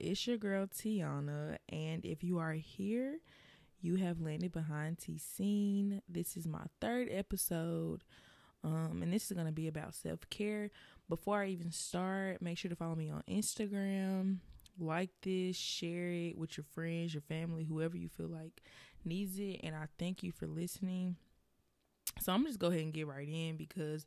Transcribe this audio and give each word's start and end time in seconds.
It's 0.00 0.26
your 0.26 0.36
girl 0.36 0.66
Tiana, 0.66 1.58
and 1.68 2.04
if 2.04 2.22
you 2.22 2.38
are 2.38 2.52
here, 2.52 3.18
you 3.80 3.96
have 3.96 4.20
landed 4.20 4.52
behind 4.52 4.98
T 4.98 5.18
Scene. 5.18 6.02
This 6.08 6.36
is 6.36 6.46
my 6.46 6.64
third 6.80 7.08
episode, 7.10 8.04
um, 8.64 9.00
and 9.02 9.12
this 9.12 9.30
is 9.30 9.32
going 9.32 9.46
to 9.46 9.52
be 9.52 9.68
about 9.68 9.94
self 9.94 10.28
care. 10.30 10.70
Before 11.08 11.40
I 11.42 11.48
even 11.48 11.70
start, 11.70 12.42
make 12.42 12.58
sure 12.58 12.68
to 12.68 12.76
follow 12.76 12.96
me 12.96 13.10
on 13.10 13.22
Instagram. 13.28 14.38
Like 14.78 15.10
this, 15.22 15.56
share 15.56 16.10
it 16.10 16.36
with 16.36 16.56
your 16.56 16.64
friends, 16.74 17.14
your 17.14 17.22
family, 17.22 17.64
whoever 17.64 17.96
you 17.96 18.08
feel 18.08 18.28
like 18.28 18.62
needs 19.04 19.38
it. 19.38 19.60
And 19.62 19.74
I 19.74 19.86
thank 19.98 20.22
you 20.22 20.32
for 20.32 20.46
listening. 20.46 21.16
So 22.20 22.32
I'm 22.32 22.44
just 22.44 22.58
go 22.58 22.68
ahead 22.68 22.82
and 22.82 22.92
get 22.92 23.06
right 23.06 23.28
in 23.28 23.56
because 23.56 24.04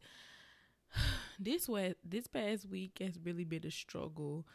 this 1.40 1.68
way 1.68 1.96
this 2.04 2.28
past 2.28 2.68
week 2.68 2.98
has 3.02 3.18
really 3.24 3.46
been 3.46 3.66
a 3.66 3.72
struggle. 3.72 4.46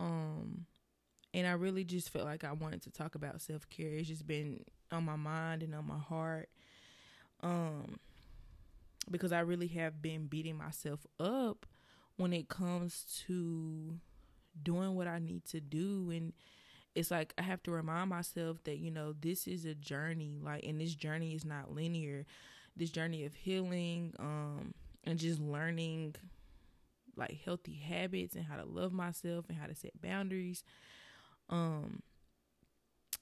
Um 0.00 0.66
and 1.34 1.46
I 1.46 1.52
really 1.52 1.84
just 1.84 2.10
felt 2.10 2.24
like 2.24 2.42
I 2.44 2.52
wanted 2.52 2.82
to 2.82 2.90
talk 2.90 3.14
about 3.14 3.40
self 3.40 3.68
care. 3.70 3.90
It's 3.92 4.08
just 4.08 4.26
been 4.26 4.64
on 4.90 5.04
my 5.04 5.16
mind 5.16 5.62
and 5.62 5.74
on 5.74 5.86
my 5.86 5.98
heart. 5.98 6.48
Um 7.42 7.98
because 9.10 9.32
I 9.32 9.40
really 9.40 9.68
have 9.68 10.02
been 10.02 10.26
beating 10.26 10.56
myself 10.56 11.06
up 11.18 11.66
when 12.16 12.32
it 12.32 12.48
comes 12.48 13.22
to 13.26 13.94
doing 14.62 14.94
what 14.94 15.06
I 15.08 15.18
need 15.18 15.44
to 15.46 15.60
do 15.60 16.10
and 16.12 16.32
it's 16.94 17.10
like 17.10 17.32
I 17.38 17.42
have 17.42 17.62
to 17.64 17.70
remind 17.70 18.10
myself 18.10 18.62
that 18.64 18.78
you 18.78 18.90
know 18.90 19.14
this 19.20 19.46
is 19.46 19.64
a 19.64 19.74
journey 19.74 20.38
like 20.42 20.64
and 20.64 20.80
this 20.80 20.94
journey 20.94 21.34
is 21.34 21.44
not 21.44 21.72
linear 21.72 22.26
this 22.76 22.90
journey 22.90 23.24
of 23.24 23.34
healing 23.34 24.12
um 24.18 24.74
and 25.04 25.18
just 25.18 25.40
learning 25.40 26.16
like 27.20 27.40
healthy 27.44 27.74
habits 27.74 28.34
and 28.34 28.44
how 28.44 28.56
to 28.56 28.64
love 28.64 28.92
myself 28.92 29.46
and 29.48 29.58
how 29.58 29.66
to 29.66 29.74
set 29.74 30.00
boundaries 30.00 30.64
um 31.48 32.02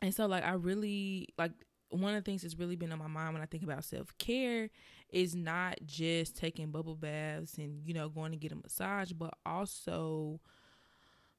and 0.01 0.15
so 0.15 0.27
like 0.27 0.45
I 0.45 0.53
really 0.53 1.29
like 1.37 1.53
one 1.91 2.15
of 2.15 2.23
the 2.23 2.31
things 2.31 2.43
that's 2.43 2.59
really 2.59 2.77
been 2.77 2.93
on 2.93 2.99
my 2.99 3.07
mind 3.07 3.33
when 3.33 3.43
I 3.43 3.47
think 3.47 3.63
about 3.63 3.85
self 3.85 4.17
care 4.19 4.71
is 5.11 5.35
not 5.35 5.79
just 5.87 6.37
taking 6.37 6.71
bubble 6.71 6.95
baths 6.95 7.57
and 7.59 7.83
you 7.87 7.95
know 7.95 8.09
going 8.09 8.33
to 8.33 8.37
get 8.37 8.53
a 8.53 8.57
massage, 8.57 9.13
but 9.13 9.35
also 9.47 10.41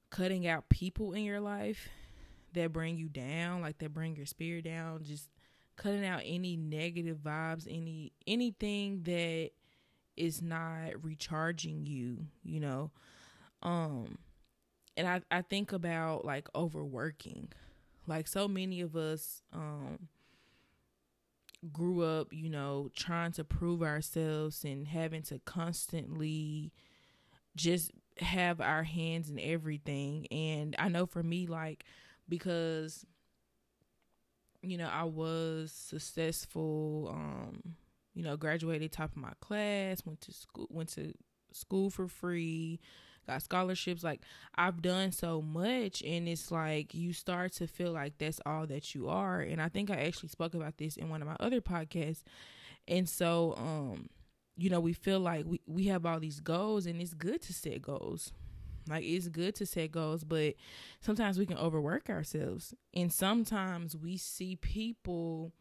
cutting 0.10 0.48
out 0.48 0.70
people 0.70 1.14
in 1.14 1.24
your 1.24 1.40
life 1.40 1.88
that 2.54 2.74
bring 2.74 2.98
you 2.98 3.08
down, 3.10 3.62
like 3.62 3.78
that 3.78 3.94
bring 3.94 4.16
your 4.16 4.26
spirit 4.26 4.66
down. 4.66 5.04
Just 5.04 5.30
cutting 5.78 6.06
out 6.06 6.22
any 6.26 6.58
negative 6.58 7.18
vibes, 7.18 7.68
any 7.70 8.12
anything 8.28 9.04
that 9.04 9.52
is 10.20 10.42
not 10.42 11.04
recharging 11.04 11.86
you, 11.86 12.28
you 12.44 12.60
know. 12.60 12.92
Um 13.64 14.20
and 14.98 15.08
I 15.08 15.22
I 15.32 15.42
think 15.42 15.72
about 15.74 16.26
like 16.26 16.50
overworking. 16.56 17.50
Like 18.08 18.28
so 18.28 18.48
many 18.48 18.82
of 18.82 18.96
us 18.96 19.44
um 19.54 20.10
grew 21.72 22.04
up, 22.04 22.32
you 22.32 22.50
know, 22.50 22.90
trying 22.96 23.32
to 23.34 23.44
prove 23.44 23.82
ourselves 23.82 24.64
and 24.64 24.88
having 24.88 25.22
to 25.24 25.40
constantly 25.46 26.72
just 27.56 27.92
have 28.20 28.62
our 28.62 28.84
hands 28.84 29.30
in 29.30 29.40
everything. 29.40 30.28
And 30.32 30.76
I 30.80 30.90
know 30.90 31.06
for 31.06 31.24
me 31.24 31.48
like 31.48 31.86
because 32.30 33.06
you 34.62 34.78
know, 34.78 34.90
I 34.92 35.04
was 35.06 35.72
successful 35.72 37.10
um 37.14 37.76
you 38.14 38.24
know, 38.24 38.38
graduated 38.38 38.92
top 38.92 39.12
of 39.12 39.18
my 39.18 39.34
class, 39.40 40.06
went 40.06 40.22
to 40.22 40.34
school 40.34 40.68
went 40.70 40.90
to 40.90 41.14
school 41.52 41.90
for 41.90 42.08
free, 42.08 42.80
got 43.28 43.42
scholarships. 43.42 44.04
Like 44.04 44.22
I've 44.56 44.82
done 44.82 45.12
so 45.12 45.42
much 45.42 46.02
and 46.02 46.28
it's 46.28 46.52
like 46.52 46.94
you 46.94 47.14
start 47.14 47.54
to 47.54 47.68
feel 47.68 47.92
like 47.92 48.18
that's 48.18 48.42
all 48.46 48.66
that 48.68 48.94
you 48.96 49.10
are. 49.10 49.42
And 49.42 49.62
I 49.62 49.70
think 49.70 49.90
I 49.90 49.96
actually 49.96 50.30
spoke 50.30 50.54
about 50.54 50.78
this 50.78 50.98
in 50.98 51.10
one 51.10 51.22
of 51.22 51.28
my 51.28 51.38
other 51.40 51.62
podcasts. 51.62 52.24
And 52.88 53.08
so 53.08 53.54
um 53.58 54.10
you 54.58 54.70
know, 54.70 54.82
we 54.82 54.92
feel 54.92 55.22
like 55.22 55.46
we, 55.46 55.62
we 55.68 55.86
have 55.86 56.06
all 56.06 56.20
these 56.20 56.42
goals 56.42 56.86
and 56.86 57.02
it's 57.02 57.14
good 57.14 57.42
to 57.44 57.54
set 57.54 57.82
goals. 57.82 58.34
Like 58.90 59.06
it's 59.06 59.30
good 59.30 59.56
to 59.56 59.66
set 59.66 59.92
goals, 59.92 60.24
but 60.24 60.56
sometimes 61.00 61.38
we 61.38 61.46
can 61.46 61.58
overwork 61.58 62.10
ourselves. 62.10 62.74
And 62.94 63.14
sometimes 63.14 63.96
we 63.96 64.18
see 64.18 64.58
people 64.58 65.54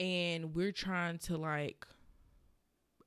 and 0.00 0.54
we're 0.54 0.72
trying 0.72 1.18
to 1.18 1.36
like 1.36 1.86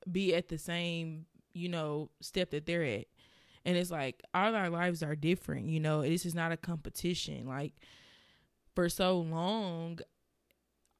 be 0.09 0.36
at 0.36 0.48
the 0.48 0.59
same, 0.59 1.26
you 1.54 1.68
know, 1.68 2.12
step 2.22 2.52
that 2.52 2.66
they're 2.66 2.84
at. 2.84 3.06
And 3.66 3.76
it's 3.76 3.92
like 3.92 4.22
all 4.34 4.56
our 4.56 4.70
lives 4.70 5.02
are 5.02 5.16
different, 5.16 5.68
you 5.68 5.80
know. 5.80 6.04
This 6.04 6.26
is 6.26 6.36
not 6.36 6.52
a 6.52 6.58
competition. 6.58 7.48
Like 7.48 7.74
for 8.76 8.88
so 8.90 9.20
long, 9.20 10.00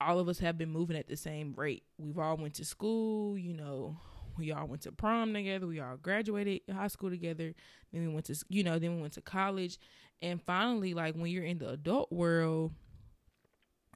all 0.02 0.20
of 0.20 0.28
us 0.28 0.40
have 0.40 0.58
been 0.58 0.72
moving 0.72 0.98
at 0.98 1.08
the 1.08 1.16
same 1.16 1.54
rate. 1.56 1.84
We've 1.98 2.18
all 2.18 2.38
went 2.38 2.56
to 2.56 2.66
school, 2.66 3.38
you 3.38 3.54
know, 3.54 3.98
we 4.38 4.52
all 4.52 4.66
went 4.66 4.81
to 4.84 4.92
prom 4.92 5.34
together, 5.34 5.68
we 5.68 5.80
all 5.80 5.98
graduated 5.98 6.62
high 6.74 6.88
school 6.88 7.10
together, 7.10 7.54
then 7.92 8.02
we 8.02 8.08
went 8.08 8.25
to 8.25 8.36
you 8.50 8.64
know, 8.64 8.80
then 8.80 8.96
we 8.96 9.02
went 9.02 9.14
to 9.14 9.22
college. 9.22 9.78
And 10.22 10.42
finally, 10.42 10.94
like 10.94 11.16
when 11.16 11.28
you're 11.28 11.44
in 11.44 11.60
the 11.60 11.70
adult 11.70 12.12
world, 12.12 12.72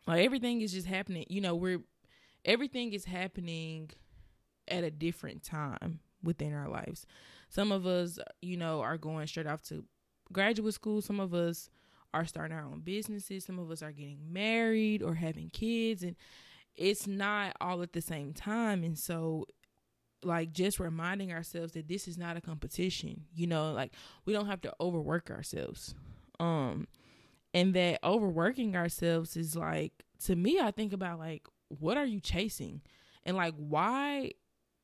like 0.08 0.24
everything 0.24 0.62
is 0.62 0.72
just 0.72 0.88
happening, 0.88 1.26
you 1.30 1.42
know, 1.42 1.56
we're 1.56 1.82
everything 2.46 2.94
is 2.94 3.06
happening 3.06 3.92
at 4.68 4.84
a 4.84 4.92
different 4.92 5.44
time 5.44 6.00
within 6.24 6.54
our 6.54 6.70
lives. 6.70 7.06
Some 7.50 7.72
of 7.72 7.86
us, 7.86 8.20
you 8.42 8.58
know, 8.58 8.82
are 8.82 8.98
going 8.98 9.28
straight 9.28 9.48
off 9.48 9.62
to 9.64 9.84
graduate 10.32 10.74
school. 10.74 11.02
Some 11.02 11.20
of 11.20 11.34
us 11.34 11.70
are 12.14 12.26
starting 12.26 12.56
our 12.56 12.64
own 12.64 12.82
businesses. 12.82 13.46
Some 13.46 13.60
of 13.60 13.70
us 13.72 13.82
are 13.82 13.92
getting 13.92 14.20
married 14.32 15.02
or 15.02 15.16
having 15.16 15.50
kids. 15.50 16.04
And 16.04 16.16
it's 16.76 17.08
not 17.08 17.56
all 17.62 17.82
at 17.82 17.94
the 17.94 18.02
same 18.02 18.34
time. 18.34 18.84
And 18.84 18.98
so, 18.98 19.46
like, 20.24 20.52
just 20.52 20.80
reminding 20.80 21.32
ourselves 21.32 21.74
that 21.74 21.88
this 21.88 22.08
is 22.08 22.18
not 22.18 22.38
a 22.38 22.42
competition, 22.42 23.26
you 23.34 23.48
know, 23.48 23.72
like, 23.72 23.94
we 24.26 24.34
don't 24.34 24.48
have 24.48 24.62
to 24.62 24.74
overwork 24.82 25.30
ourselves. 25.30 25.96
Um, 26.40 26.88
and 27.58 27.74
that 27.74 27.98
overworking 28.04 28.76
ourselves 28.76 29.36
is 29.36 29.56
like, 29.56 29.92
to 30.26 30.36
me, 30.36 30.60
I 30.60 30.70
think 30.70 30.94
about 30.94 31.18
like, 31.18 31.48
what 31.70 31.98
are 31.98 32.06
you 32.06 32.20
chasing? 32.20 32.82
And 33.26 33.36
like, 33.36 33.56
why 33.58 34.34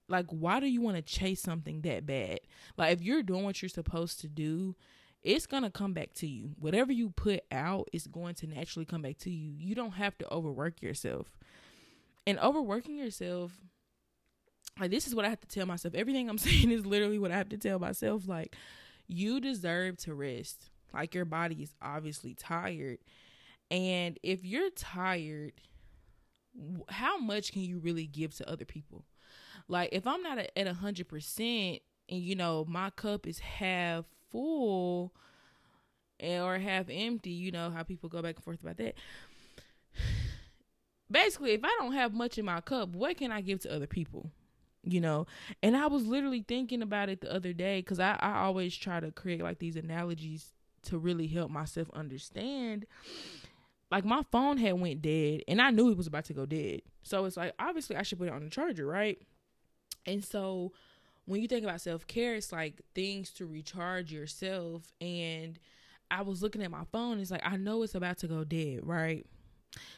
like, 0.10 0.26
why 0.30 0.60
do 0.60 0.66
you 0.66 0.82
want 0.82 0.98
to 0.98 1.04
chase 1.04 1.40
something 1.40 1.82
that 1.82 2.08
bad? 2.08 2.40
Like, 2.76 2.94
if 2.94 3.04
you're 3.04 3.22
doing 3.22 3.44
what 3.44 3.62
you're 3.62 3.70
supposed 3.70 4.22
to 4.22 4.28
do, 4.28 4.76
it's 5.22 5.46
going 5.46 5.62
to 5.62 5.70
come 5.70 5.94
back 5.94 6.14
to 6.16 6.28
you. 6.28 6.56
Whatever 6.58 6.92
you 6.92 7.12
put 7.12 7.42
out 7.52 7.90
is 7.94 8.08
going 8.08 8.34
to 8.36 8.48
naturally 8.48 8.86
come 8.86 9.04
back 9.04 9.20
to 9.20 9.30
you. 9.30 9.54
You 9.56 9.76
don't 9.76 9.94
have 9.94 10.18
to 10.18 10.34
overwork 10.34 10.82
yourself. 10.82 11.38
And 12.26 12.40
overworking 12.40 12.98
yourself, 12.98 13.52
like, 14.80 14.90
this 14.90 15.06
is 15.06 15.14
what 15.14 15.26
I 15.26 15.30
have 15.30 15.42
to 15.42 15.48
tell 15.48 15.68
myself. 15.68 15.94
Everything 15.94 16.28
I'm 16.28 16.38
saying 16.40 16.72
is 16.72 16.88
literally 16.88 17.20
what 17.20 17.32
I 17.32 17.38
have 17.38 17.50
to 17.50 17.58
tell 17.58 17.78
myself. 17.78 18.28
Like, 18.28 18.56
you 19.08 19.40
deserve 19.40 19.98
to 20.00 20.16
rest. 20.16 20.72
Like, 20.94 21.16
your 21.16 21.26
body 21.26 21.64
is 21.64 21.74
obviously 21.82 22.36
tired. 22.36 23.00
And 23.72 24.20
if 24.22 24.46
you're 24.46 24.70
tired, 24.70 25.54
how 26.90 27.18
much 27.18 27.52
can 27.52 27.64
you 27.64 27.80
really 27.80 28.06
give 28.06 28.36
to 28.36 28.50
other 28.50 28.66
people? 28.66 29.06
Like 29.68 29.90
if 29.92 30.06
I'm 30.06 30.22
not 30.22 30.38
at 30.38 30.68
a 30.68 30.74
hundred 30.74 31.08
percent 31.08 31.80
and 32.10 32.22
you 32.22 32.36
know 32.36 32.66
my 32.68 32.90
cup 32.92 33.28
is 33.28 33.40
half 33.40 34.06
full 34.30 35.14
or 36.22 36.60
half 36.60 36.86
empty, 36.90 37.32
you 37.32 37.52
know 37.52 37.70
how 37.70 37.84
people 37.84 38.10
go 38.10 38.22
back 38.22 38.36
and 38.36 38.44
forth 38.44 38.62
about 38.62 38.78
that. 38.78 38.96
Basically, 41.12 41.52
if 41.52 41.64
I 41.64 41.76
don't 41.80 41.94
have 41.94 42.14
much 42.14 42.38
in 42.38 42.46
my 42.46 42.62
cup, 42.62 42.90
what 42.90 43.18
can 43.18 43.32
I 43.32 43.42
give 43.42 43.60
to 43.62 43.74
other 43.74 43.88
people? 43.88 44.32
You 44.84 45.00
know, 45.00 45.28
and 45.62 45.78
I 45.78 45.88
was 45.88 46.06
literally 46.06 46.44
thinking 46.46 46.82
about 46.82 47.08
it 47.08 47.22
the 47.22 47.34
other 47.34 47.54
day 47.54 47.80
because 47.80 48.00
I, 48.00 48.18
I 48.20 48.40
always 48.40 48.76
try 48.76 49.00
to 49.00 49.12
create 49.12 49.42
like 49.42 49.60
these 49.60 49.78
analogies 49.78 50.52
to 50.84 50.98
really 50.98 51.28
help 51.28 51.52
myself 51.52 51.90
understand 51.94 52.86
like 53.94 54.06
my 54.06 54.24
phone 54.32 54.58
had 54.58 54.74
went 54.74 55.04
dead 55.04 55.44
and 55.48 55.62
I 55.62 55.70
knew 55.70 55.92
it 55.92 55.98
was 55.98 56.08
about 56.08 56.26
to 56.26 56.34
go 56.34 56.48
dead. 56.48 56.82
So 57.04 57.26
it's 57.26 57.38
like 57.38 57.54
obviously 57.60 57.96
I 57.96 58.02
should 58.02 58.18
put 58.18 58.28
it 58.28 58.34
on 58.34 58.44
the 58.44 58.50
charger, 58.50 58.88
right? 58.88 59.20
And 60.08 60.24
so 60.24 60.72
when 61.26 61.42
you 61.42 61.48
think 61.48 61.64
about 61.64 61.80
self 61.80 62.08
care, 62.08 62.34
it's 62.34 62.52
like 62.52 62.82
things 62.96 63.30
to 63.34 63.46
recharge 63.46 64.12
yourself. 64.12 64.92
And 65.00 65.60
I 66.10 66.24
was 66.24 66.42
looking 66.42 66.64
at 66.64 66.72
my 66.72 66.86
phone, 66.92 67.20
it's 67.20 67.30
like 67.30 67.46
I 67.46 67.56
know 67.56 67.84
it's 67.84 67.94
about 67.94 68.18
to 68.20 68.28
go 68.28 68.44
dead, 68.44 68.80
right? 68.84 69.28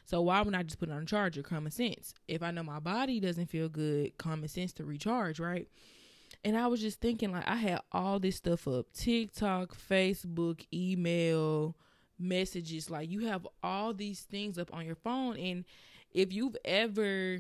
So 0.05 0.21
why 0.21 0.41
would 0.41 0.55
I 0.55 0.63
just 0.63 0.79
put 0.79 0.89
it 0.89 0.91
on 0.93 1.03
a 1.03 1.05
charger? 1.05 1.41
Common 1.41 1.71
sense. 1.71 2.13
If 2.27 2.43
I 2.43 2.51
know 2.51 2.63
my 2.63 2.79
body 2.79 3.21
doesn't 3.21 3.47
feel 3.49 3.69
good, 3.69 4.17
common 4.17 4.49
sense 4.49 4.73
to 4.73 4.83
recharge, 4.83 5.39
right? 5.39 5.69
And 6.43 6.57
I 6.57 6.67
was 6.67 6.81
just 6.81 7.01
thinking 7.01 7.31
like 7.31 7.47
I 7.47 7.55
had 7.55 7.81
all 7.91 8.19
this 8.19 8.35
stuff 8.37 8.67
up. 8.67 8.87
TikTok, 8.93 9.75
Facebook, 9.75 10.65
email, 10.73 11.75
messages. 12.19 12.89
Like 12.89 13.09
you 13.09 13.27
have 13.27 13.47
all 13.63 13.93
these 13.93 14.21
things 14.21 14.57
up 14.57 14.73
on 14.73 14.85
your 14.85 14.95
phone. 14.95 15.37
And 15.37 15.65
if 16.11 16.31
you've 16.33 16.57
ever 16.63 17.39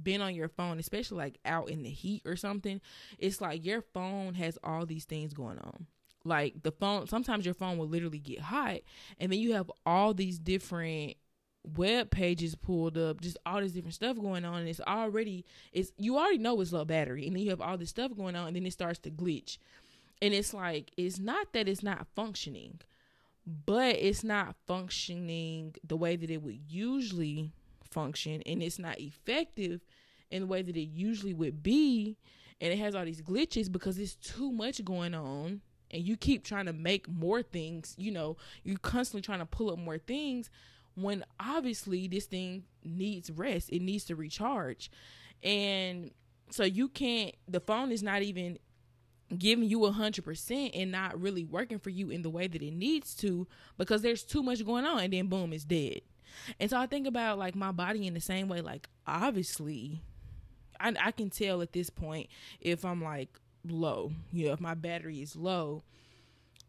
been 0.00 0.20
on 0.22 0.34
your 0.34 0.48
phone, 0.48 0.78
especially 0.78 1.18
like 1.18 1.38
out 1.44 1.70
in 1.70 1.82
the 1.82 1.90
heat 1.90 2.22
or 2.24 2.36
something, 2.36 2.80
it's 3.18 3.40
like 3.40 3.64
your 3.64 3.82
phone 3.82 4.34
has 4.34 4.58
all 4.64 4.86
these 4.86 5.04
things 5.04 5.34
going 5.34 5.58
on. 5.58 5.86
like 6.24 6.62
the 6.62 6.70
phone 6.72 7.06
sometimes 7.08 7.44
your 7.44 7.54
phone 7.54 7.78
will 7.78 7.88
literally 7.88 8.18
get 8.20 8.38
hot 8.40 8.78
and 9.18 9.32
then 9.32 9.38
you 9.40 9.54
have 9.54 9.70
all 9.84 10.14
these 10.14 10.38
different 10.38 11.16
web 11.64 12.10
pages 12.10 12.54
pulled 12.54 12.98
up 12.98 13.20
just 13.20 13.38
all 13.46 13.60
this 13.60 13.72
different 13.72 13.94
stuff 13.94 14.18
going 14.18 14.44
on 14.44 14.60
and 14.60 14.68
it's 14.68 14.80
already 14.80 15.44
it's 15.72 15.92
you 15.96 16.18
already 16.18 16.38
know 16.38 16.60
it's 16.60 16.72
low 16.72 16.84
battery 16.84 17.26
and 17.26 17.36
then 17.36 17.42
you 17.42 17.50
have 17.50 17.60
all 17.60 17.78
this 17.78 17.90
stuff 17.90 18.14
going 18.16 18.34
on 18.34 18.48
and 18.48 18.56
then 18.56 18.66
it 18.66 18.72
starts 18.72 18.98
to 18.98 19.10
glitch. 19.10 19.58
And 20.20 20.34
it's 20.34 20.54
like 20.54 20.90
it's 20.96 21.18
not 21.18 21.52
that 21.52 21.68
it's 21.68 21.82
not 21.82 22.06
functioning 22.14 22.80
but 23.66 23.96
it's 23.96 24.22
not 24.22 24.54
functioning 24.66 25.74
the 25.84 25.96
way 25.96 26.16
that 26.16 26.30
it 26.30 26.42
would 26.42 26.60
usually 26.68 27.52
function 27.90 28.42
and 28.46 28.62
it's 28.62 28.78
not 28.78 29.00
effective 29.00 29.80
in 30.30 30.42
the 30.42 30.46
way 30.46 30.62
that 30.62 30.76
it 30.76 30.88
usually 30.88 31.34
would 31.34 31.62
be 31.62 32.16
and 32.60 32.72
it 32.72 32.78
has 32.78 32.94
all 32.94 33.04
these 33.04 33.22
glitches 33.22 33.70
because 33.70 33.98
it's 33.98 34.14
too 34.16 34.50
much 34.50 34.84
going 34.84 35.14
on 35.14 35.60
and 35.90 36.02
you 36.02 36.16
keep 36.16 36.44
trying 36.44 36.66
to 36.66 36.72
make 36.72 37.08
more 37.08 37.42
things 37.42 37.94
you 37.98 38.10
know 38.10 38.36
you're 38.62 38.78
constantly 38.78 39.22
trying 39.22 39.40
to 39.40 39.46
pull 39.46 39.70
up 39.70 39.78
more 39.78 39.98
things 39.98 40.48
when 40.94 41.24
obviously 41.40 42.06
this 42.06 42.26
thing 42.26 42.64
needs 42.84 43.30
rest 43.30 43.70
it 43.70 43.80
needs 43.80 44.04
to 44.04 44.16
recharge 44.16 44.90
and 45.42 46.10
so 46.50 46.64
you 46.64 46.88
can't 46.88 47.34
the 47.48 47.60
phone 47.60 47.90
is 47.90 48.02
not 48.02 48.22
even 48.22 48.58
giving 49.38 49.64
you 49.64 49.84
a 49.86 49.92
hundred 49.92 50.24
percent 50.24 50.74
and 50.74 50.92
not 50.92 51.18
really 51.18 51.44
working 51.44 51.78
for 51.78 51.90
you 51.90 52.10
in 52.10 52.22
the 52.22 52.28
way 52.28 52.46
that 52.46 52.62
it 52.62 52.72
needs 52.72 53.14
to 53.14 53.46
because 53.78 54.02
there's 54.02 54.22
too 54.22 54.42
much 54.42 54.64
going 54.64 54.84
on 54.84 55.00
and 55.00 55.12
then 55.12 55.26
boom 55.26 55.52
it's 55.52 55.64
dead 55.64 56.00
and 56.60 56.68
so 56.68 56.76
i 56.76 56.86
think 56.86 57.06
about 57.06 57.38
like 57.38 57.54
my 57.54 57.72
body 57.72 58.06
in 58.06 58.12
the 58.12 58.20
same 58.20 58.48
way 58.48 58.60
like 58.60 58.88
obviously 59.06 60.02
I, 60.82 60.92
I 61.00 61.10
can 61.12 61.30
tell 61.30 61.62
at 61.62 61.72
this 61.72 61.88
point 61.88 62.28
if 62.60 62.84
I'm 62.84 63.02
like 63.02 63.38
low, 63.64 64.12
you 64.32 64.46
know, 64.46 64.52
if 64.52 64.60
my 64.60 64.74
battery 64.74 65.22
is 65.22 65.36
low, 65.36 65.82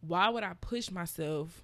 why 0.01 0.29
would 0.29 0.43
I 0.43 0.53
push 0.61 0.91
myself? 0.91 1.63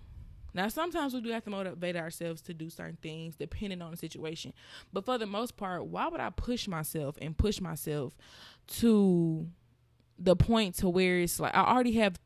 Now, 0.54 0.68
sometimes 0.68 1.14
we 1.14 1.22
do 1.22 1.30
have 1.30 1.44
to 1.46 1.50
motivate 1.50 1.96
ourselves 1.96 2.42
to 2.44 2.54
do 2.54 2.70
certain 2.70 2.98
things 3.02 3.36
depending 3.36 3.82
on 3.82 3.92
the 3.92 3.98
situation. 3.98 4.54
But 4.92 5.06
for 5.06 5.18
the 5.18 5.26
most 5.26 5.58
part, 5.58 5.86
why 5.86 6.08
would 6.08 6.20
I 6.20 6.30
push 6.30 6.68
myself 6.68 7.18
and 7.22 7.38
push 7.38 7.62
myself 7.62 8.16
to 8.80 9.48
the 10.18 10.36
point 10.36 10.76
to 10.76 10.90
where 10.90 11.20
it's 11.20 11.40
like 11.40 11.56
I 11.56 11.64
already 11.64 11.94
have, 11.94 12.20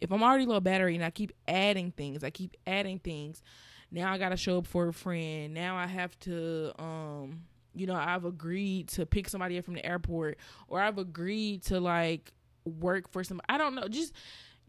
if 0.00 0.10
I'm 0.10 0.22
already 0.22 0.46
low 0.46 0.60
battery 0.60 0.94
and 0.94 1.04
I 1.04 1.10
keep 1.10 1.32
adding 1.46 1.92
things, 1.92 2.24
I 2.24 2.30
keep 2.30 2.56
adding 2.66 2.98
things. 2.98 3.42
Now 3.90 4.12
I 4.12 4.18
got 4.18 4.30
to 4.30 4.36
show 4.36 4.58
up 4.58 4.66
for 4.66 4.88
a 4.88 4.92
friend. 4.92 5.54
Now 5.54 5.76
I 5.76 5.86
have 5.86 6.18
to, 6.20 6.72
um, 6.78 7.42
you 7.74 7.86
know, 7.86 7.94
I've 7.94 8.24
agreed 8.24 8.88
to 8.88 9.06
pick 9.06 9.28
somebody 9.28 9.58
up 9.58 9.64
from 9.64 9.74
the 9.74 9.84
airport 9.84 10.38
or 10.68 10.80
I've 10.80 10.98
agreed 10.98 11.62
to 11.64 11.78
like 11.78 12.32
work 12.64 13.10
for 13.12 13.22
some 13.22 13.40
I 13.48 13.58
don't 13.58 13.74
know, 13.74 13.86
just 13.88 14.12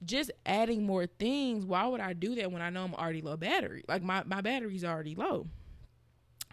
just 0.05 0.31
adding 0.45 0.85
more 0.85 1.05
things. 1.05 1.65
Why 1.65 1.87
would 1.87 2.01
I 2.01 2.13
do 2.13 2.35
that 2.35 2.51
when 2.51 2.61
I 2.61 2.69
know 2.69 2.83
I'm 2.83 2.93
already 2.93 3.21
low 3.21 3.37
battery? 3.37 3.83
Like 3.87 4.03
my 4.03 4.23
my 4.25 4.41
battery's 4.41 4.83
already 4.83 5.15
low. 5.15 5.47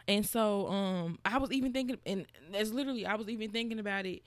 And 0.06 0.26
so 0.26 0.66
um 0.68 1.18
I 1.24 1.38
was 1.38 1.52
even 1.52 1.72
thinking 1.72 1.98
and 2.06 2.26
that's 2.50 2.70
literally 2.70 3.06
I 3.06 3.14
was 3.16 3.28
even 3.28 3.50
thinking 3.50 3.78
about 3.78 4.06
it 4.06 4.22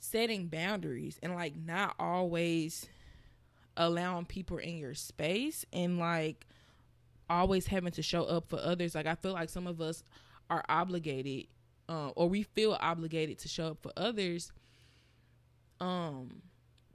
setting 0.00 0.48
boundaries 0.48 1.18
and 1.22 1.34
like 1.34 1.54
not 1.56 1.94
always 1.98 2.88
allowing 3.76 4.26
people 4.26 4.58
in 4.58 4.76
your 4.76 4.94
space 4.94 5.64
and 5.72 5.98
like 5.98 6.46
always 7.30 7.66
having 7.68 7.92
to 7.92 8.02
show 8.02 8.24
up 8.24 8.48
for 8.48 8.58
others. 8.58 8.94
Like 8.94 9.06
I 9.06 9.14
feel 9.14 9.32
like 9.32 9.48
some 9.48 9.66
of 9.66 9.80
us 9.80 10.02
are 10.50 10.64
obligated 10.68 11.46
uh, 11.88 12.08
or 12.10 12.28
we 12.28 12.42
feel 12.42 12.76
obligated 12.80 13.38
to 13.38 13.48
show 13.48 13.68
up 13.68 13.78
for 13.82 13.92
others 13.96 14.52
um 15.80 16.42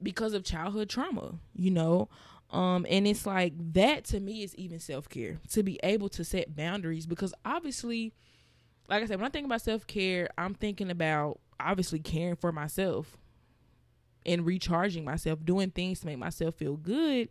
because 0.02 0.34
of 0.34 0.44
childhood 0.44 0.90
trauma 0.90 1.36
you 1.56 1.72
know? 1.72 2.10
Um 2.52 2.86
and 2.90 3.08
it's 3.08 3.26
like 3.26 3.54
that 3.74 4.06
to 4.06 4.20
me 4.20 4.44
is 4.44 4.56
even 4.56 4.80
self-care 4.80 5.38
to 5.52 5.64
be 5.64 5.80
able 5.84 6.10
to 6.10 6.24
set 6.24 6.56
boundaries 6.56 7.06
because 7.06 7.34
obviously 7.44 8.14
like 8.88 9.04
i 9.04 9.06
said 9.06 9.20
when 9.20 9.28
i 9.28 9.32
think 9.32 9.46
about 9.46 9.62
self-care 9.62 10.30
i'm 10.38 10.54
thinking 10.54 10.90
about 10.90 11.40
obviously 11.60 12.00
caring 12.00 12.36
for 12.38 12.52
myself 12.54 13.18
and 14.26 14.46
recharging 14.46 15.04
myself 15.04 15.44
doing 15.44 15.72
things 15.72 16.00
to 16.00 16.06
make 16.06 16.18
myself 16.18 16.56
feel 16.56 16.78
good 16.78 17.28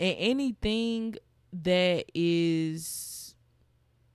and 0.00 0.16
anything 0.18 1.14
that 1.52 2.04
is 2.14 3.34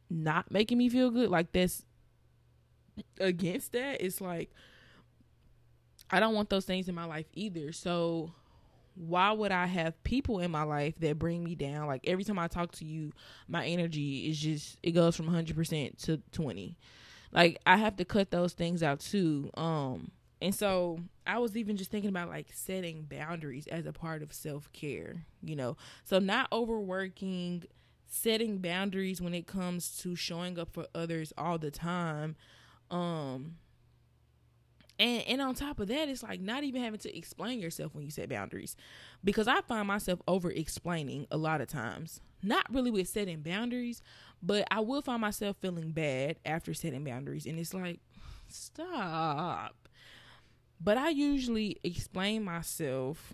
not 0.10 0.52
making 0.52 0.78
me 0.78 0.90
feel 0.90 1.10
good, 1.10 1.30
like 1.30 1.52
that's 1.52 1.86
against 3.20 3.72
that, 3.74 4.02
it's 4.02 4.22
like 4.22 4.52
I 6.14 6.20
don't 6.20 6.36
want 6.36 6.50
those 6.52 6.66
things 6.66 6.88
in 6.88 6.94
my 6.94 7.06
life 7.06 7.26
either. 7.34 7.72
So 7.72 8.32
why 8.96 9.32
would 9.32 9.52
I 9.52 9.66
have 9.66 10.02
people 10.04 10.40
in 10.40 10.52
my 10.52 10.62
life 10.62 10.94
that 11.00 11.18
bring 11.18 11.44
me 11.44 11.56
down? 11.56 11.88
Like 11.88 12.02
every 12.06 12.24
time 12.24 12.38
I 12.38 12.48
talk 12.48 12.72
to 12.74 12.86
you, 12.86 13.14
my 13.48 13.66
energy 13.66 14.30
is 14.30 14.40
just 14.40 14.78
it 14.84 14.92
goes 14.92 15.16
from 15.16 15.28
100% 15.28 15.98
to 16.04 16.18
20. 16.32 16.78
Like 17.32 17.60
I 17.66 17.78
have 17.78 17.96
to 17.98 18.06
cut 18.06 18.30
those 18.30 18.54
things 18.54 18.84
out 18.84 19.00
too. 19.00 19.50
Um 19.56 20.12
and 20.40 20.54
so 20.54 21.00
I 21.26 21.40
was 21.40 21.58
even 21.58 21.78
just 21.78 21.90
thinking 21.90 22.10
about 22.10 22.30
like 22.30 22.50
setting 22.54 23.08
boundaries 23.10 23.66
as 23.66 23.88
a 23.88 23.94
part 23.94 24.22
of 24.22 24.34
self-care, 24.34 25.16
you 25.42 25.56
know. 25.56 25.78
So 26.04 26.20
not 26.20 26.48
overworking 26.52 27.64
setting 28.06 28.60
boundaries 28.60 29.20
when 29.20 29.34
it 29.34 29.48
comes 29.48 29.98
to 30.02 30.16
showing 30.16 30.60
up 30.60 30.72
for 30.74 30.86
others 30.94 31.34
all 31.36 31.58
the 31.58 31.72
time 31.72 32.36
um 32.92 33.56
and 35.00 35.24
and 35.28 35.42
on 35.42 35.56
top 35.56 35.80
of 35.80 35.88
that 35.88 36.10
it's 36.10 36.24
like 36.24 36.40
not 36.40 36.64
even 36.64 36.82
having 36.82 37.00
to 37.00 37.18
explain 37.18 37.60
yourself 37.60 37.94
when 37.96 38.04
you 38.04 38.12
set 38.12 38.30
boundaries. 38.30 38.76
Because 39.24 39.48
i 39.48 39.62
find 39.62 39.88
myself 39.88 40.22
over 40.28 40.52
explaining 40.52 41.28
a 41.32 41.38
lot 41.38 41.62
of 41.62 41.68
times. 41.68 42.22
Not 42.42 42.66
really 42.74 42.92
with 42.92 43.08
setting 43.08 43.42
boundaries 43.42 44.02
but 44.42 44.68
i 44.72 44.80
will 44.80 45.02
find 45.02 45.22
myself 45.22 45.56
feeling 45.62 45.92
bad 45.92 46.38
after 46.46 46.74
setting 46.74 47.04
boundaries. 47.04 47.46
And 47.46 47.60
it's 47.60 47.74
like 47.74 48.00
stop. 48.48 49.76
But 50.80 50.98
i 50.98 51.10
usually 51.10 51.78
explain 51.84 52.44
myself 52.44 53.34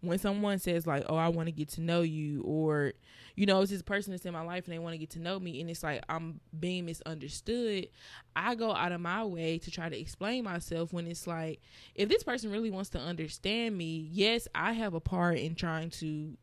when 0.00 0.18
someone 0.18 0.58
says 0.58 0.86
like 0.86 1.04
oh 1.08 1.16
i 1.16 1.28
want 1.28 1.46
to 1.46 1.52
get 1.52 1.68
to 1.68 1.80
know 1.80 2.02
you 2.02 2.42
or 2.42 2.92
you 3.36 3.44
know, 3.44 3.60
it's 3.60 3.70
this 3.70 3.82
person 3.82 4.12
that's 4.12 4.24
in 4.24 4.32
my 4.32 4.40
life 4.40 4.64
and 4.64 4.72
they 4.72 4.78
want 4.78 4.94
to 4.94 4.98
get 4.98 5.10
to 5.10 5.20
know 5.20 5.38
me 5.38 5.60
and 5.60 5.68
it's 5.68 5.82
like 5.82 6.02
I'm 6.08 6.40
being 6.58 6.86
misunderstood, 6.86 7.88
I 8.34 8.54
go 8.54 8.72
out 8.72 8.92
of 8.92 9.00
my 9.00 9.24
way 9.24 9.58
to 9.58 9.70
try 9.70 9.90
to 9.90 9.98
explain 9.98 10.44
myself 10.44 10.92
when 10.92 11.06
it's 11.06 11.26
like 11.26 11.60
if 11.94 12.08
this 12.08 12.22
person 12.22 12.50
really 12.50 12.70
wants 12.70 12.88
to 12.90 12.98
understand 12.98 13.76
me, 13.76 14.08
yes, 14.10 14.48
I 14.54 14.72
have 14.72 14.94
a 14.94 15.00
part 15.00 15.38
in 15.38 15.54
trying 15.54 15.90
to 15.90 16.36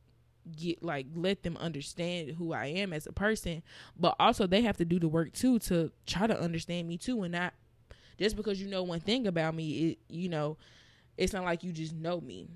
get 0.55 0.83
like 0.83 1.07
let 1.15 1.41
them 1.41 1.57
understand 1.57 2.31
who 2.31 2.53
I 2.53 2.67
am 2.67 2.93
as 2.93 3.07
a 3.07 3.11
person, 3.11 3.63
but 3.99 4.15
also 4.19 4.45
they 4.45 4.61
have 4.61 4.77
to 4.77 4.85
do 4.85 4.99
the 4.99 5.07
work 5.07 5.33
too 5.33 5.57
to 5.59 5.91
try 6.05 6.27
to 6.27 6.39
understand 6.39 6.87
me 6.87 6.99
too 6.99 7.23
and 7.23 7.31
not 7.31 7.53
just 8.19 8.35
because 8.35 8.61
you 8.61 8.67
know 8.67 8.83
one 8.83 8.99
thing 8.99 9.25
about 9.25 9.55
me, 9.55 9.89
it 9.89 9.99
you 10.09 10.29
know, 10.29 10.57
it's 11.17 11.33
not 11.33 11.43
like 11.43 11.63
you 11.63 11.71
just 11.71 11.95
know 11.95 12.21
me. 12.21 12.49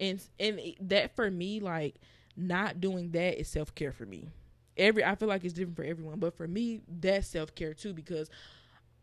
And 0.00 0.22
and 0.38 0.60
that 0.80 1.14
for 1.14 1.30
me 1.30 1.60
like 1.60 1.96
not 2.36 2.80
doing 2.80 3.10
that 3.12 3.38
is 3.40 3.48
self 3.48 3.74
care 3.74 3.92
for 3.92 4.06
me. 4.06 4.28
Every 4.76 5.04
I 5.04 5.14
feel 5.14 5.28
like 5.28 5.44
it's 5.44 5.54
different 5.54 5.76
for 5.76 5.84
everyone, 5.84 6.18
but 6.18 6.36
for 6.36 6.48
me, 6.48 6.80
that's 6.88 7.28
self 7.28 7.54
care 7.54 7.74
too 7.74 7.92
because 7.92 8.30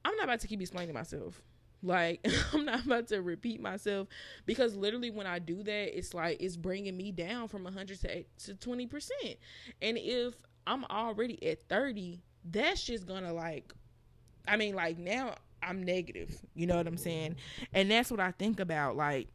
I'm 0.05 0.15
not 0.15 0.25
about 0.25 0.39
to 0.41 0.47
keep 0.47 0.61
explaining 0.61 0.93
myself. 0.93 1.41
Like 1.81 2.25
I'm 2.53 2.65
not 2.65 2.85
about 2.85 3.07
to 3.07 3.21
repeat 3.21 3.61
myself 3.61 4.07
because 4.45 4.75
literally 4.75 5.11
when 5.11 5.27
I 5.27 5.39
do 5.39 5.63
that, 5.63 5.97
it's 5.97 6.13
like 6.13 6.41
it's 6.41 6.57
bringing 6.57 6.97
me 6.97 7.11
down 7.11 7.47
from 7.47 7.63
100 7.63 8.01
to 8.01 8.23
to 8.45 8.55
20 8.55 8.87
percent. 8.87 9.37
And 9.81 9.97
if 9.97 10.35
I'm 10.67 10.85
already 10.85 11.43
at 11.49 11.63
30, 11.69 12.21
that's 12.43 12.83
just 12.83 13.05
gonna 13.05 13.33
like, 13.33 13.73
I 14.47 14.57
mean, 14.57 14.75
like 14.75 14.97
now 14.97 15.35
I'm 15.61 15.83
negative. 15.83 16.39
You 16.55 16.67
know 16.67 16.77
what 16.77 16.87
I'm 16.87 16.97
saying? 16.97 17.35
And 17.73 17.89
that's 17.91 18.11
what 18.11 18.19
I 18.19 18.31
think 18.31 18.59
about. 18.59 18.95
Like 18.97 19.29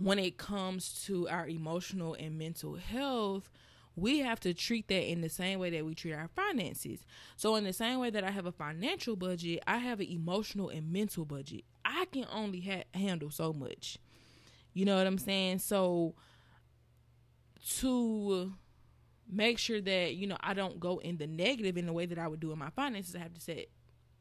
when 0.00 0.18
it 0.18 0.38
comes 0.38 1.04
to 1.04 1.28
our 1.28 1.46
emotional 1.46 2.14
and 2.14 2.38
mental 2.38 2.76
health, 2.76 3.50
we 3.96 4.20
have 4.20 4.40
to 4.40 4.54
treat 4.54 4.88
that 4.88 5.10
in 5.10 5.20
the 5.20 5.28
same 5.28 5.58
way 5.58 5.68
that 5.70 5.84
we 5.84 5.94
treat 5.94 6.14
our 6.14 6.28
finances. 6.28 7.00
So, 7.36 7.56
in 7.56 7.64
the 7.64 7.72
same 7.72 7.98
way 7.98 8.08
that 8.10 8.24
I 8.24 8.30
have 8.30 8.46
a 8.46 8.52
financial 8.52 9.14
budget, 9.14 9.62
I 9.66 9.76
have 9.78 10.00
an 10.00 10.06
emotional 10.10 10.70
and 10.70 10.90
mental 10.90 11.24
budget. 11.26 11.64
I 11.84 12.06
can 12.10 12.24
only 12.32 12.60
ha- 12.60 12.84
handle 12.94 13.30
so 13.30 13.52
much. 13.52 13.98
You 14.72 14.86
know 14.86 14.96
what 14.96 15.06
I'm 15.06 15.18
saying? 15.18 15.58
So, 15.58 16.14
to 17.80 18.54
make 19.30 19.58
sure 19.58 19.82
that, 19.82 20.14
you 20.14 20.26
know, 20.26 20.38
I 20.40 20.54
don't 20.54 20.80
go 20.80 20.98
in 20.98 21.18
the 21.18 21.26
negative 21.26 21.76
in 21.76 21.84
the 21.84 21.92
way 21.92 22.06
that 22.06 22.18
I 22.18 22.26
would 22.26 22.40
do 22.40 22.52
in 22.52 22.58
my 22.58 22.70
finances, 22.70 23.14
I 23.14 23.18
have 23.18 23.34
to 23.34 23.40
set 23.40 23.66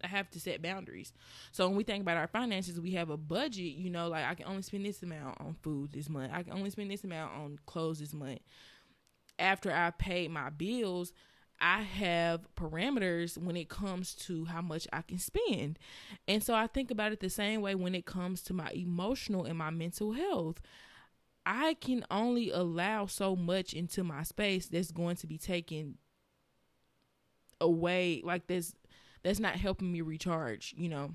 have 0.07 0.29
to 0.31 0.39
set 0.39 0.61
boundaries. 0.61 1.13
So 1.51 1.67
when 1.67 1.77
we 1.77 1.83
think 1.83 2.01
about 2.01 2.17
our 2.17 2.27
finances, 2.27 2.79
we 2.79 2.91
have 2.91 3.09
a 3.09 3.17
budget, 3.17 3.75
you 3.75 3.89
know, 3.89 4.07
like 4.07 4.25
I 4.25 4.35
can 4.35 4.47
only 4.47 4.61
spend 4.61 4.85
this 4.85 5.03
amount 5.03 5.39
on 5.41 5.55
food 5.61 5.91
this 5.91 6.09
month. 6.09 6.31
I 6.33 6.43
can 6.43 6.53
only 6.53 6.69
spend 6.69 6.91
this 6.91 7.03
amount 7.03 7.33
on 7.33 7.59
clothes 7.65 7.99
this 7.99 8.13
month. 8.13 8.39
After 9.37 9.71
I 9.71 9.91
pay 9.91 10.27
my 10.27 10.49
bills, 10.49 11.13
I 11.61 11.81
have 11.81 12.47
parameters 12.55 13.37
when 13.37 13.57
it 13.57 13.69
comes 13.69 14.15
to 14.15 14.45
how 14.45 14.61
much 14.61 14.87
I 14.93 15.01
can 15.01 15.19
spend. 15.19 15.77
And 16.27 16.43
so 16.43 16.53
I 16.53 16.67
think 16.67 16.89
about 16.91 17.11
it 17.11 17.19
the 17.19 17.29
same 17.29 17.61
way 17.61 17.75
when 17.75 17.95
it 17.95 18.05
comes 18.05 18.41
to 18.43 18.53
my 18.53 18.69
emotional 18.71 19.45
and 19.45 19.57
my 19.57 19.69
mental 19.69 20.13
health. 20.13 20.61
I 21.45 21.75
can 21.75 22.05
only 22.11 22.51
allow 22.51 23.07
so 23.07 23.35
much 23.35 23.73
into 23.73 24.03
my 24.03 24.23
space 24.23 24.67
that's 24.67 24.91
going 24.91 25.15
to 25.17 25.27
be 25.27 25.37
taken 25.37 25.97
away 27.61 28.21
like 28.23 28.47
this 28.47 28.73
that's 29.23 29.39
not 29.39 29.55
helping 29.55 29.91
me 29.91 30.01
recharge, 30.01 30.73
you 30.77 30.89
know. 30.89 31.11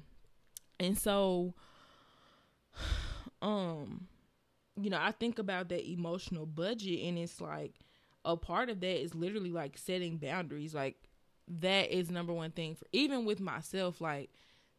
And 0.78 0.99
so 0.99 1.54
um 3.42 4.08
you 4.80 4.90
know, 4.90 4.99
I 5.00 5.12
think 5.12 5.38
about 5.38 5.68
that 5.68 5.88
emotional 5.88 6.46
budget 6.46 7.00
and 7.04 7.18
it's 7.18 7.40
like 7.40 7.75
a 8.25 8.37
part 8.37 8.70
of 8.70 8.80
that 8.80 9.02
is 9.02 9.14
literally 9.14 9.52
like 9.52 9.78
setting 9.78 10.16
boundaries. 10.16 10.75
Like 10.75 10.96
that 11.49 11.94
is 11.94 12.11
number 12.11 12.32
one 12.32 12.50
thing 12.50 12.75
for 12.75 12.87
even 12.92 13.25
with 13.25 13.40
myself 13.40 14.00
like 14.00 14.30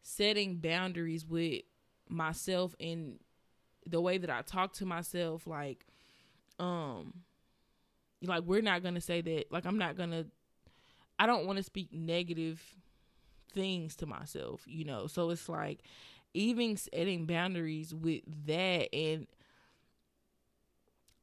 setting 0.02 0.56
boundaries 0.56 1.24
with 1.24 1.62
myself 2.08 2.74
and 2.80 3.18
the 3.86 4.00
way 4.00 4.18
that 4.18 4.30
I 4.30 4.42
talk 4.42 4.72
to 4.74 4.86
myself 4.86 5.46
like 5.46 5.86
um 6.58 7.12
like 8.22 8.42
we're 8.44 8.62
not 8.62 8.82
going 8.82 8.94
to 8.94 9.00
say 9.00 9.20
that 9.20 9.52
like 9.52 9.64
I'm 9.64 9.78
not 9.78 9.96
going 9.96 10.10
to 10.10 10.26
I 11.18 11.26
don't 11.26 11.46
want 11.46 11.58
to 11.58 11.62
speak 11.62 11.92
negative 11.92 12.60
things 13.52 13.96
to 13.96 14.06
myself, 14.06 14.62
you 14.66 14.84
know. 14.84 15.06
So 15.06 15.30
it's 15.30 15.48
like 15.48 15.80
even 16.34 16.76
setting 16.76 17.26
boundaries 17.26 17.94
with 17.94 18.22
that 18.46 18.94
and 18.94 19.26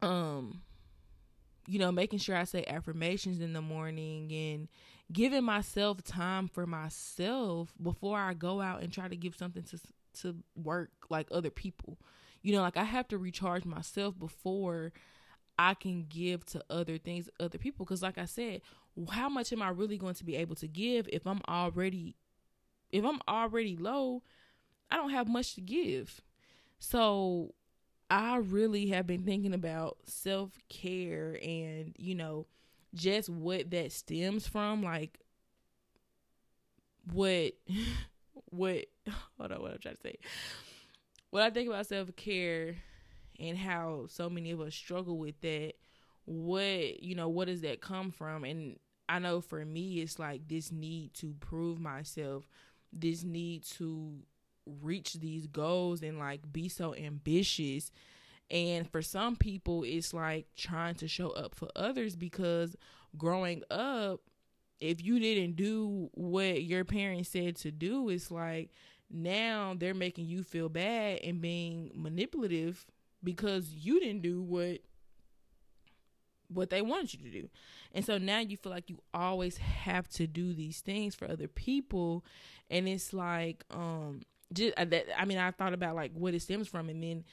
um 0.01 0.61
you 1.67 1.79
know, 1.79 1.91
making 1.91 2.19
sure 2.19 2.35
I 2.35 2.43
say 2.43 2.65
affirmations 2.67 3.39
in 3.39 3.53
the 3.53 3.61
morning 3.61 4.31
and 4.33 4.67
giving 5.11 5.43
myself 5.43 6.03
time 6.03 6.47
for 6.47 6.65
myself 6.65 7.73
before 7.81 8.19
I 8.19 8.33
go 8.33 8.59
out 8.61 8.81
and 8.81 8.91
try 8.91 9.07
to 9.07 9.15
give 9.15 9.35
something 9.35 9.63
to 9.63 9.79
to 10.21 10.35
work 10.55 10.91
like 11.09 11.27
other 11.31 11.49
people. 11.49 11.97
You 12.41 12.53
know, 12.53 12.61
like 12.61 12.77
I 12.77 12.83
have 12.83 13.07
to 13.09 13.17
recharge 13.17 13.65
myself 13.65 14.19
before 14.19 14.91
I 15.57 15.73
can 15.73 16.05
give 16.09 16.45
to 16.47 16.63
other 16.69 16.97
things, 16.97 17.29
other 17.39 17.57
people 17.57 17.85
cuz 17.85 18.01
like 18.01 18.17
I 18.17 18.25
said, 18.25 18.61
how 19.11 19.29
much 19.29 19.51
am 19.51 19.61
I 19.61 19.69
really 19.69 19.97
going 19.97 20.15
to 20.15 20.23
be 20.23 20.35
able 20.35 20.55
to 20.55 20.67
give 20.67 21.07
if 21.11 21.25
I'm 21.25 21.41
already 21.47 22.15
if 22.93 23.03
I'm 23.03 23.19
already 23.27 23.75
low, 23.75 24.21
I 24.89 24.97
don't 24.97 25.09
have 25.09 25.27
much 25.27 25.55
to 25.55 25.61
give. 25.61 26.21
So 26.77 27.55
I 28.09 28.37
really 28.37 28.87
have 28.89 29.07
been 29.07 29.23
thinking 29.23 29.53
about 29.53 29.97
self 30.05 30.59
care 30.69 31.39
and, 31.41 31.95
you 31.97 32.13
know, 32.13 32.45
just 32.93 33.29
what 33.29 33.71
that 33.71 33.91
stems 33.91 34.47
from. 34.47 34.83
Like, 34.83 35.19
what, 37.11 37.53
what, 38.51 38.85
hold 39.37 39.51
on, 39.51 39.61
what 39.61 39.71
I'm 39.71 39.79
trying 39.79 39.95
to 39.95 40.01
say. 40.01 40.17
When 41.31 41.41
I 41.41 41.49
think 41.49 41.67
about 41.67 41.87
self 41.87 42.15
care 42.15 42.75
and 43.39 43.57
how 43.57 44.05
so 44.09 44.29
many 44.29 44.51
of 44.51 44.61
us 44.61 44.75
struggle 44.75 45.17
with 45.17 45.39
that, 45.41 45.73
what, 46.25 47.03
you 47.03 47.15
know, 47.15 47.29
what 47.29 47.47
does 47.47 47.61
that 47.61 47.81
come 47.81 48.11
from? 48.11 48.43
And 48.43 48.77
I 49.09 49.19
know 49.19 49.41
for 49.41 49.63
me, 49.65 50.01
it's 50.01 50.19
like 50.19 50.47
this 50.47 50.71
need 50.71 51.13
to 51.15 51.35
prove 51.39 51.79
myself, 51.79 52.47
this 52.91 53.23
need 53.23 53.63
to 53.63 54.19
reach 54.65 55.13
these 55.15 55.47
goals 55.47 56.01
and 56.01 56.19
like 56.19 56.41
be 56.51 56.69
so 56.69 56.95
ambitious 56.95 57.91
and 58.49 58.89
for 58.89 59.01
some 59.01 59.35
people 59.35 59.83
it's 59.83 60.13
like 60.13 60.47
trying 60.55 60.95
to 60.95 61.07
show 61.07 61.29
up 61.31 61.55
for 61.55 61.69
others 61.75 62.15
because 62.15 62.75
growing 63.17 63.63
up 63.71 64.21
if 64.79 65.03
you 65.03 65.19
didn't 65.19 65.55
do 65.55 66.09
what 66.13 66.63
your 66.63 66.83
parents 66.83 67.29
said 67.29 67.55
to 67.55 67.71
do 67.71 68.09
it's 68.09 68.31
like 68.31 68.69
now 69.09 69.75
they're 69.77 69.93
making 69.93 70.25
you 70.25 70.43
feel 70.43 70.69
bad 70.69 71.19
and 71.23 71.41
being 71.41 71.91
manipulative 71.93 72.85
because 73.23 73.73
you 73.73 73.99
didn't 73.99 74.21
do 74.21 74.41
what 74.41 74.79
what 76.49 76.69
they 76.69 76.81
wanted 76.81 77.13
you 77.13 77.19
to 77.31 77.41
do. 77.41 77.49
And 77.93 78.05
so 78.05 78.17
now 78.17 78.39
you 78.39 78.57
feel 78.57 78.71
like 78.71 78.89
you 78.89 78.99
always 79.13 79.57
have 79.57 80.07
to 80.09 80.27
do 80.27 80.53
these 80.53 80.81
things 80.81 81.15
for 81.15 81.29
other 81.29 81.47
people 81.47 82.23
and 82.69 82.87
it's 82.87 83.13
like 83.13 83.63
um 83.71 84.21
just 84.51 84.73
uh, 84.77 84.85
that 84.85 85.05
I 85.19 85.25
mean 85.25 85.37
I 85.37 85.51
thought 85.51 85.73
about 85.73 85.95
like 85.95 86.11
what 86.13 86.33
it 86.33 86.41
stems 86.41 86.67
from 86.67 86.89
and 86.89 87.01
then 87.01 87.23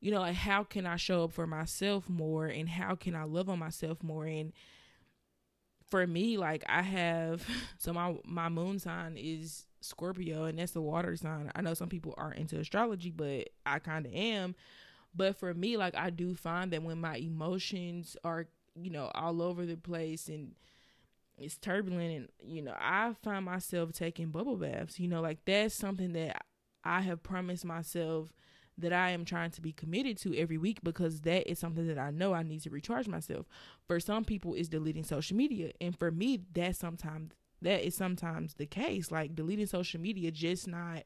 you 0.00 0.10
know 0.10 0.20
like 0.20 0.34
how 0.34 0.64
can 0.64 0.86
I 0.86 0.96
show 0.96 1.24
up 1.24 1.32
for 1.32 1.46
myself 1.46 2.08
more 2.08 2.46
and 2.46 2.68
how 2.68 2.94
can 2.94 3.14
I 3.14 3.24
love 3.24 3.48
on 3.48 3.58
myself 3.58 4.02
more 4.02 4.24
and 4.24 4.52
for 5.88 6.06
me 6.06 6.36
like 6.38 6.64
I 6.68 6.82
have 6.82 7.46
so 7.78 7.92
my 7.92 8.16
my 8.24 8.48
moon 8.48 8.78
sign 8.78 9.16
is 9.16 9.66
Scorpio 9.80 10.44
and 10.44 10.58
that's 10.58 10.72
the 10.72 10.80
water 10.80 11.14
sign. 11.16 11.50
I 11.54 11.60
know 11.60 11.74
some 11.74 11.88
people 11.88 12.14
aren't 12.16 12.38
into 12.38 12.58
astrology 12.58 13.10
but 13.10 13.48
I 13.64 13.78
kind 13.78 14.06
of 14.06 14.12
am. 14.12 14.54
But 15.16 15.36
for 15.36 15.54
me 15.54 15.76
like 15.76 15.94
I 15.96 16.10
do 16.10 16.34
find 16.34 16.72
that 16.72 16.82
when 16.82 17.00
my 17.00 17.16
emotions 17.16 18.16
are 18.24 18.46
you 18.80 18.90
know 18.90 19.10
all 19.14 19.40
over 19.40 19.64
the 19.64 19.76
place 19.76 20.28
and 20.28 20.52
it's 21.38 21.56
turbulent 21.56 22.12
and 22.14 22.28
you 22.54 22.62
know 22.62 22.74
i 22.78 23.12
find 23.22 23.44
myself 23.44 23.92
taking 23.92 24.28
bubble 24.28 24.56
baths 24.56 24.98
you 24.98 25.06
know 25.08 25.20
like 25.20 25.38
that's 25.44 25.74
something 25.74 26.12
that 26.12 26.42
I 26.86 27.00
have 27.00 27.22
promised 27.22 27.64
myself 27.64 28.32
that 28.78 28.92
I 28.92 29.10
am 29.10 29.24
trying 29.24 29.50
to 29.52 29.60
be 29.60 29.72
committed 29.72 30.18
to 30.18 30.36
every 30.36 30.58
week 30.58 30.80
because 30.82 31.22
that 31.22 31.50
is 31.50 31.58
something 31.58 31.86
that 31.88 31.98
I 31.98 32.10
know 32.10 32.32
I 32.32 32.42
need 32.42 32.62
to 32.62 32.70
recharge 32.70 33.08
myself. 33.08 33.46
For 33.86 33.98
some 33.98 34.24
people 34.24 34.54
is 34.54 34.68
deleting 34.68 35.02
social 35.02 35.36
media 35.36 35.72
and 35.80 35.98
for 35.98 36.10
me 36.10 36.40
that's 36.52 36.78
sometimes 36.78 37.32
that 37.62 37.84
is 37.84 37.94
sometimes 37.94 38.54
the 38.54 38.66
case 38.66 39.10
like 39.10 39.34
deleting 39.34 39.66
social 39.66 40.00
media 40.00 40.30
just 40.30 40.68
not 40.68 41.02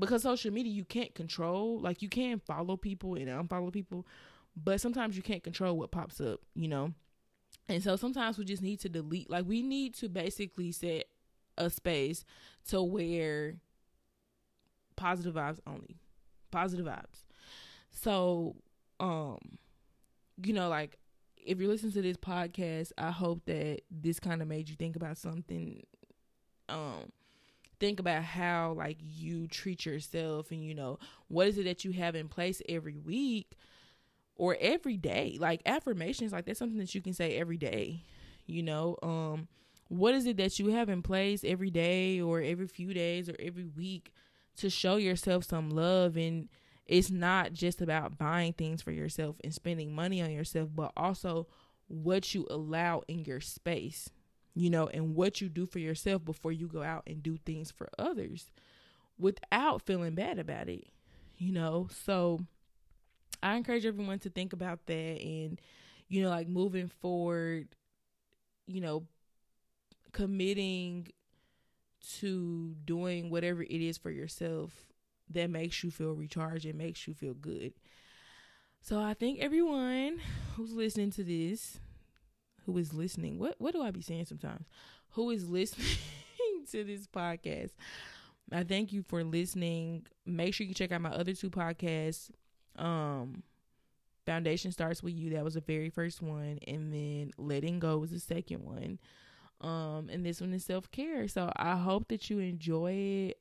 because 0.00 0.22
social 0.22 0.52
media 0.52 0.72
you 0.72 0.84
can't 0.84 1.14
control 1.14 1.78
like 1.80 2.02
you 2.02 2.08
can 2.08 2.40
follow 2.40 2.76
people 2.76 3.14
and 3.14 3.28
unfollow 3.28 3.72
people 3.72 4.04
but 4.56 4.80
sometimes 4.80 5.16
you 5.16 5.22
can't 5.22 5.42
control 5.42 5.76
what 5.76 5.90
pops 5.90 6.20
up, 6.20 6.40
you 6.54 6.68
know. 6.68 6.92
And 7.68 7.82
so 7.82 7.96
sometimes 7.96 8.38
we 8.38 8.44
just 8.44 8.62
need 8.62 8.80
to 8.80 8.88
delete 8.88 9.30
like 9.30 9.46
we 9.46 9.62
need 9.62 9.94
to 9.96 10.08
basically 10.08 10.72
set 10.72 11.04
a 11.56 11.70
space 11.70 12.24
to 12.68 12.82
where 12.82 13.54
positive 14.96 15.34
vibes 15.34 15.60
only. 15.66 15.96
Positive 16.50 16.86
vibes. 16.86 17.24
So, 17.90 18.56
um, 18.98 19.38
you 20.42 20.52
know, 20.52 20.68
like 20.68 20.96
if 21.36 21.58
you're 21.58 21.68
listening 21.68 21.92
to 21.92 22.02
this 22.02 22.16
podcast, 22.16 22.92
I 22.98 23.10
hope 23.10 23.44
that 23.46 23.82
this 23.90 24.18
kind 24.18 24.42
of 24.42 24.48
made 24.48 24.68
you 24.68 24.76
think 24.76 24.96
about 24.96 25.16
something. 25.16 25.82
Um, 26.68 27.12
think 27.80 27.98
about 28.00 28.22
how 28.22 28.74
like 28.76 28.98
you 29.00 29.48
treat 29.48 29.84
yourself, 29.86 30.50
and 30.50 30.62
you 30.64 30.74
know 30.74 30.98
what 31.28 31.48
is 31.48 31.58
it 31.58 31.64
that 31.64 31.84
you 31.84 31.92
have 31.92 32.14
in 32.14 32.28
place 32.28 32.62
every 32.68 32.96
week 32.96 33.56
or 34.36 34.56
every 34.60 34.96
day. 34.96 35.36
Like 35.40 35.62
affirmations, 35.66 36.32
like 36.32 36.46
that's 36.46 36.58
something 36.58 36.78
that 36.78 36.94
you 36.94 37.02
can 37.02 37.14
say 37.14 37.36
every 37.36 37.56
day. 37.56 38.04
You 38.46 38.62
know, 38.62 38.96
um, 39.02 39.48
what 39.88 40.14
is 40.14 40.26
it 40.26 40.36
that 40.38 40.58
you 40.58 40.68
have 40.68 40.88
in 40.88 41.02
place 41.02 41.42
every 41.44 41.70
day, 41.70 42.20
or 42.20 42.40
every 42.40 42.66
few 42.66 42.92
days, 42.94 43.28
or 43.28 43.36
every 43.38 43.66
week? 43.66 44.12
to 44.56 44.68
show 44.70 44.96
yourself 44.96 45.44
some 45.44 45.70
love 45.70 46.16
and 46.16 46.48
it's 46.86 47.10
not 47.10 47.52
just 47.52 47.80
about 47.80 48.18
buying 48.18 48.52
things 48.52 48.82
for 48.82 48.90
yourself 48.90 49.36
and 49.42 49.54
spending 49.54 49.94
money 49.94 50.20
on 50.20 50.30
yourself 50.30 50.68
but 50.74 50.92
also 50.96 51.46
what 51.88 52.34
you 52.34 52.46
allow 52.50 53.02
in 53.08 53.24
your 53.24 53.40
space 53.40 54.10
you 54.54 54.70
know 54.70 54.88
and 54.88 55.14
what 55.14 55.40
you 55.40 55.48
do 55.48 55.66
for 55.66 55.78
yourself 55.78 56.24
before 56.24 56.52
you 56.52 56.66
go 56.66 56.82
out 56.82 57.02
and 57.06 57.22
do 57.22 57.36
things 57.38 57.70
for 57.70 57.88
others 57.98 58.50
without 59.18 59.82
feeling 59.82 60.14
bad 60.14 60.38
about 60.38 60.68
it 60.68 60.88
you 61.36 61.52
know 61.52 61.88
so 62.04 62.40
i 63.42 63.54
encourage 63.54 63.86
everyone 63.86 64.18
to 64.18 64.30
think 64.30 64.52
about 64.52 64.86
that 64.86 65.20
and 65.20 65.60
you 66.08 66.22
know 66.22 66.30
like 66.30 66.48
moving 66.48 66.88
forward 66.88 67.68
you 68.66 68.80
know 68.80 69.04
committing 70.12 71.06
to 72.18 72.74
doing 72.84 73.30
whatever 73.30 73.62
it 73.62 73.70
is 73.70 73.98
for 73.98 74.10
yourself 74.10 74.72
that 75.30 75.50
makes 75.50 75.84
you 75.84 75.90
feel 75.90 76.12
recharged 76.12 76.66
and 76.66 76.76
makes 76.76 77.06
you 77.06 77.14
feel 77.14 77.34
good. 77.34 77.72
So 78.80 78.98
I 78.98 79.14
think 79.14 79.40
everyone 79.40 80.20
who's 80.56 80.72
listening 80.72 81.10
to 81.12 81.24
this, 81.24 81.78
who 82.70 82.78
is 82.78 82.94
listening, 82.94 83.38
what 83.38 83.54
what 83.58 83.72
do 83.72 83.82
I 83.82 83.90
be 83.90 84.02
saying 84.02 84.26
sometimes? 84.26 84.66
Who 85.10 85.30
is 85.30 85.48
listening 85.48 85.86
to 86.70 86.84
this 86.84 87.06
podcast? 87.06 87.70
I 88.52 88.64
thank 88.64 88.92
you 88.92 89.02
for 89.02 89.22
listening. 89.24 90.06
Make 90.26 90.54
sure 90.54 90.66
you 90.66 90.74
check 90.74 90.92
out 90.92 91.00
my 91.00 91.10
other 91.10 91.34
two 91.34 91.50
podcasts. 91.50 92.30
Um 92.76 93.42
Foundation 94.26 94.70
starts 94.70 95.02
with 95.02 95.14
you. 95.14 95.30
That 95.30 95.44
was 95.44 95.54
the 95.54 95.60
very 95.60 95.88
first 95.88 96.22
one, 96.22 96.58
and 96.68 96.92
then 96.92 97.32
Letting 97.38 97.80
Go 97.80 97.98
was 97.98 98.10
the 98.10 98.20
second 98.20 98.62
one. 98.62 98.98
Um, 99.60 100.08
and 100.10 100.24
this 100.24 100.40
one 100.40 100.52
is 100.52 100.64
self 100.64 100.90
care. 100.90 101.26
So 101.26 101.50
I 101.56 101.76
hope 101.76 102.08
that 102.08 102.28
you 102.30 102.38
enjoy 102.38 102.92
it. 103.30 103.38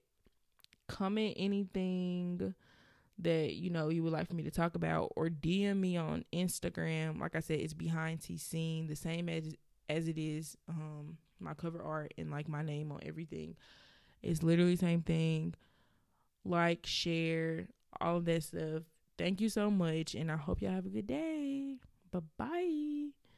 Comment 0.88 1.34
anything 1.38 2.56
that 3.20 3.54
you 3.56 3.70
know 3.70 3.90
you 3.90 4.04
would 4.04 4.14
like 4.14 4.28
for 4.28 4.36
me 4.36 4.44
to 4.44 4.52
talk 4.52 4.76
about, 4.76 5.12
or 5.16 5.30
DM 5.30 5.78
me 5.78 5.98
on 5.98 6.26
Instagram. 6.34 7.20
Like 7.20 7.36
I 7.36 7.40
said, 7.40 7.60
it's 7.60 7.74
behind 7.74 8.22
T 8.22 8.38
scene, 8.38 8.88
the 8.88 8.96
same 8.96 9.30
as 9.30 9.54
as 9.90 10.08
it 10.08 10.18
is 10.18 10.56
um 10.68 11.18
my 11.40 11.54
cover 11.54 11.82
art 11.82 12.14
and 12.18 12.32
like 12.32 12.48
my 12.48 12.62
name 12.62 12.92
on 12.92 13.00
everything. 13.06 13.56
It's 14.22 14.44
literally 14.44 14.76
same 14.76 15.02
thing. 15.02 15.54
Like, 16.46 16.86
share, 16.86 17.68
all 18.02 18.18
of 18.18 18.26
that 18.26 18.44
stuff. 18.44 18.84
thank 19.18 19.42
you 19.42 19.50
so 19.50 19.70
much, 19.70 20.16
and 20.16 20.32
I 20.32 20.38
hope 20.38 20.62
y'all 20.62 20.72
have 20.72 20.86
a 20.86 20.90
good 20.90 21.08
day. 21.08 21.76
Bye 22.12 22.20
bye. 22.38 23.29